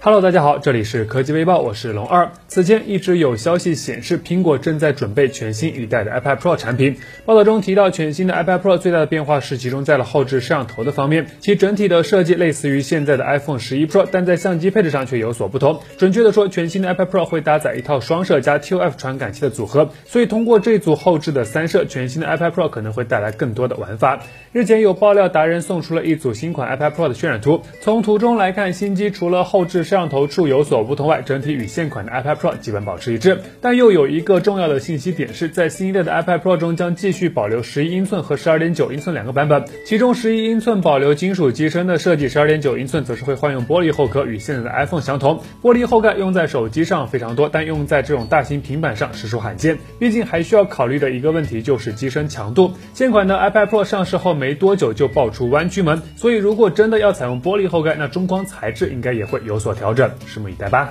[0.00, 2.30] Hello，大家好，这里是科技微报，我是龙二。
[2.46, 6.96] 此前一直有消息显示，苹果正在准备全新一代的 iPad Pro 产品。
[7.26, 15.80] 报道中提到，全新的 iPad Pro 最大的变化是集中在了后置摄像头的方面，其整体的设计类似于现在的 iPhone 十一 Pro，但在相机配置上却有所不同。
[15.98, 24.20] 准确的说，全新的 iPad Pro 会搭载一套双摄加 ToF 传感器的组合，所以通过这组后置的三摄，全新的 iPad Pro 可能会带来更多的玩法。
[24.52, 33.40] 日前有爆料达人送出了一组新款 iPad Pro 的渲染图，从图中来看，新机除了后置摄像头处有所不同外，整体与现款的 iPad Pro 基本保持一致。
[33.62, 45.40] 但又有一个重要的信息点是，在新一代的 iPad Pro 中将继续保留十一英寸和十二点九英寸两个版本，其中十一英寸保留金属机身的设计，十二点九英寸则是会换用玻璃后壳，与现在的 iPhone 相同。
[45.62, 49.78] 玻璃后盖用在手机上非常多，但用在这种大型平板上实属罕见。
[49.98, 52.72] 毕竟还需要考虑的一个问题就是机身强度。
[52.92, 60.10] 现款的 iPad Pro 上市后没多久就爆出弯曲门，所以如果真的要采用玻璃后盖，那中框材质应该也会有所调整。
[60.26, 60.90] 拭目以待吧。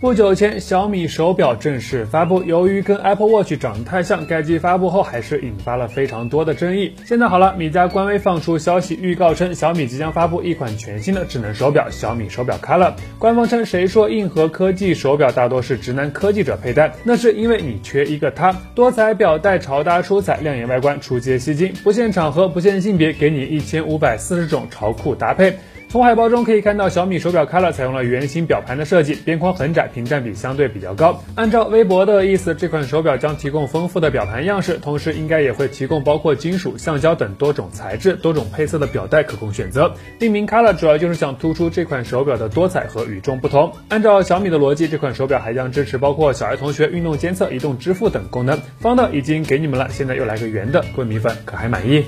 [0.00, 2.42] 不久前，小米手表正式发布。
[2.42, 6.92] 由于跟 Apple Watch 长得太像，该机发布后还是引发了非常多的争议。
[7.04, 12.94] 现在好了，米家官微放出消息预告称，小米即将发布一款全新的智能手表——小米手表 Color。
[13.16, 16.92] 官方称，谁说硬核科技手表大多是直男科技者佩戴？
[17.04, 18.52] 那是因为你缺一个它。
[18.74, 25.56] 多彩表带潮搭出彩，亮眼外观出街吸睛，不限场合，不限性别，给你一千五百四十种潮酷搭配。
[25.92, 31.22] 从海报中可以看到，小米手表 Color 采用了圆形表盘的设计，边框很窄，屏占比相对比较高。
[31.34, 39.92] 按照微博的意思，这款手表将提供丰富的表盘样式，同时应该也会提供包括金属、橡胶等多种材质、多种配色的表带可供选择。
[40.18, 43.70] 命名 Color 主要就是想突出这款手表的多彩和与众不同。
[43.90, 48.58] 按照小米的逻辑，这款手表还将支持包括小爱同学、运动监测、移动支付等功能。
[48.78, 52.02] 方的已经给你们了，现在又来个圆的，各位米粉可还满意？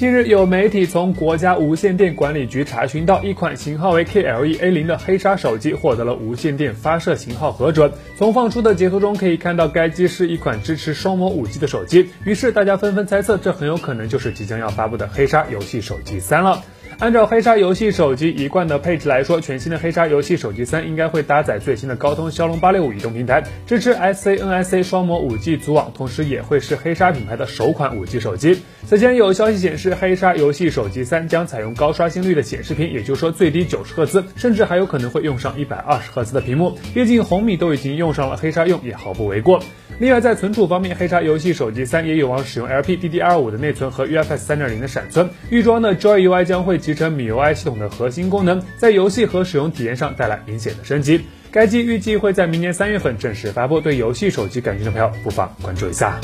[0.00, 7.92] 近日，有媒体从国家无线电管理局查询到，一款型号为 KLE A 零的黑鲨手机获得了无线电发射型号核准。
[8.16, 12.08] 从放出的截图中可以看到，该机是一款支持双模五 G 的手机。
[12.24, 16.62] 于是大家纷纷猜测，这很有可能就是即将要发布的黑鲨游戏手机三了。
[16.98, 28.60] 按照黑鲨游戏手机一贯的配置来说，全新的黑鲨游戏手机三应该会搭载最新的高通骁龙八六五移动平台，支持 SC NSA 双模 5G 组网，同时也会是黑鲨品牌的首款 5G 手机。
[28.86, 36.76] 此前有消息显示，黑鲨游戏手机三将采用高刷新率的显示屏，也就是说最低九十赫兹，甚至还有可能会用上一百二十赫兹的屏幕。
[36.92, 39.62] 毕竟红米都已经用上了，黑鲨用也毫不为过。
[39.98, 45.28] 另外在存储方面，黑鲨游戏手机三也有望使用 LPDDR5 的内存和 UFS 三点零的闪存。
[45.50, 51.20] 预装的 Joy UI 将会集成 MIUI 系统的核心功能，在游戏和使用体验上带来明显的升级。
[51.52, 56.20] 该机预计会在明年三月份正式发布，对游戏手机感兴趣的朋友不妨关注一下。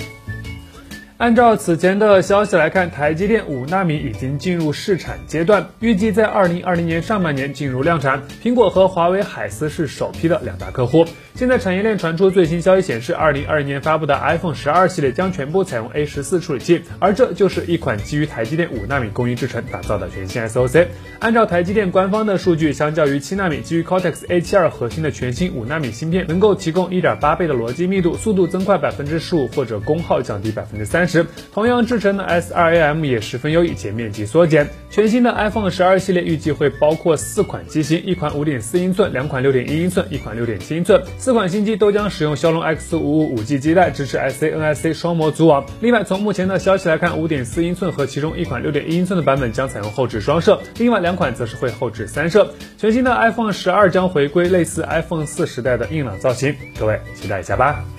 [1.19, 8.23] 按照此前的消息来看，台积电五纳米已经进入试产阶段，预计在二零二零年上半年进入量产。
[8.45, 11.07] 苹果和华为海思是首批的两大客户。
[11.35, 20.87] 现在产业链传出最新消息显示，二零二零年发布的 iPhone 十二系列将全部采用 A 十四处理器，而这就是一款基于台积电五纳米工艺制程打造的全新 SoC。
[21.19, 31.06] 按照台积电官方的数据，相较于七纳米基于 Cortex A 七二核心的全新五纳米芯片，能够提供一点八倍的逻辑密度，速度增快百分之十五，或者功耗降低百分之三。
[31.07, 34.69] 十，同样制成的 S2AM 也十分优异，且面积缩减。
[34.91, 41.03] 全新的 iPhone 十二系列预计会包括四款机型，一款五点四英寸，两款六点一英寸，一款六点七英寸。
[41.19, 45.67] 四款新机都将使用骁龙 X 五五五 G 基带，支持 SC NSA 双模组网。
[45.81, 52.55] 另外，从目前的消息来看，五点四英寸和其中一款六点一英寸的版本将采用后置双摄，另外两款则是会后置三摄。
[52.79, 57.96] 全新的 iPhone 十二将回归类似 iPhone 四时代的硬朗造型，各位期待一下吧。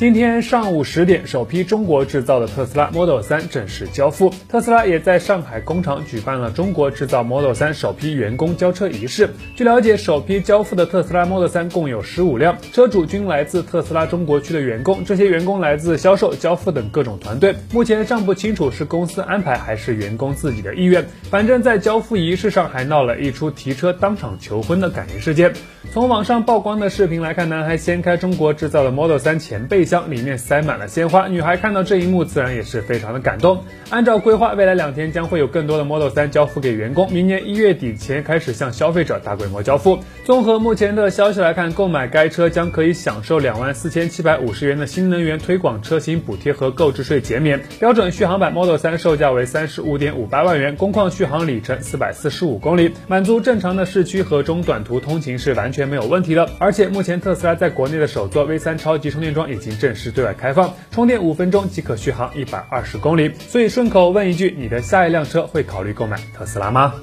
[0.00, 4.32] 今天上午十点，首批中国制造的特斯拉 Model 3正式交付。
[4.48, 9.28] 特斯拉也在上海工厂举办了中国制造 Model 3首批员工交车仪式。
[9.54, 15.04] 据了解，首批交付的特斯拉 Model 3共有十五辆，车主均来自特斯拉中国区的员工。
[15.04, 21.06] 这些员工来自销售、交付等各种团队，目前尚不清楚是公司安排还是员工自己的意愿。
[21.30, 25.52] 反正，在交付仪式上还闹了一出提车当场求婚的感人事件。
[25.92, 31.26] 从网上曝光的视频来看，男孩掀开中国制造的 Model 3前备箱，里面塞满了鲜花。
[31.26, 33.64] 女孩看到这一幕，自然也是非常的感动。
[33.90, 39.98] 按照规划，未来两天将会有更多的 Model 3交付给员工，明年一月底前开始向消费者大规模交付。
[40.24, 47.60] 综合目前的消息来看，购买该车将可以享受两万四千七百五十元的新能源推广车型补贴和购置税减免。
[47.80, 56.48] 标准续航版 Model 3售价为三十五点五八万元，工况续航里程四百四十五公里，满足正常的市区和中短途通勤是完全没有问题的。
[56.58, 63.32] 而且目前特斯拉在国内的首座 V3 超级充电桩已经正式对外开放，充电五分钟即可续航一百二十公里。
[63.48, 66.94] 所以顺口问一句，你的下一辆车会考虑购买特斯拉吗？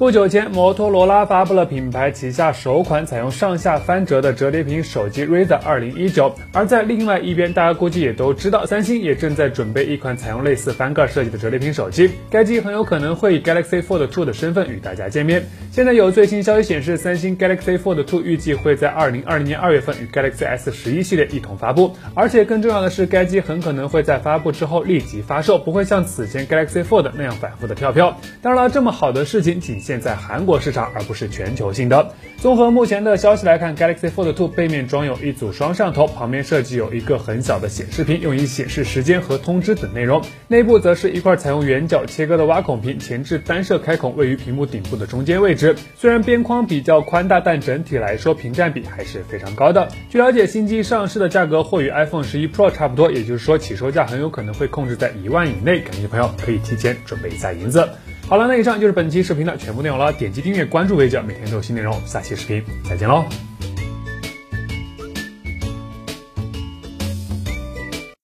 [0.00, 6.32] 不久前，摩托罗拉发布了品牌旗下首款采用上下翻折的折叠屏手机 Razr 2019。
[6.54, 12.12] 而在另外一边，大家估计也都知道，三星也正在准备一款采用类似翻盖设计的折叠屏手机。
[12.30, 15.44] 该机很有可能会以 Galaxy Fold 2的身份与大家见面。
[15.70, 21.94] 现在有最新消息显示，三星 Galaxy Fold 2预计会在2020年2月份与 Galaxy S 十一系列一同发布。
[22.14, 28.18] 而且更重要的是，该机很可能会在发布之后立即发售，不会像此前 Galaxy Fold 那样反复的跳票。
[28.40, 29.89] 当然了，这么好的事情仅限。
[29.90, 32.14] 现在韩国市场，而不是全球性的。
[32.38, 40.22] 综合目前的消息来看，Galaxy Fold 2背面装有一组双摄像头，旁边设计有一个很小的显示屏，用以显示时间和通知等内容。
[40.46, 45.74] 内部则是一块采用圆角切割的挖孔屏，前置单摄开孔位于屏幕顶部的中间位置。
[45.96, 49.88] 虽然边框比较宽大，但整体来说屏占比还是非常高的。
[50.08, 55.80] 据了解，新机上市的价格或与 iPhone 十一 Pro 差不多，也就是说起售价很有可能会控制在一万以内。
[55.80, 57.88] 感兴趣朋友可以提前准备一下银子。
[58.30, 60.12] 好了，那以上就是本期视频的全部内容了。
[60.12, 62.00] 点击订阅关注微教，每天都有新内容。
[62.06, 63.24] 下期视频再见喽！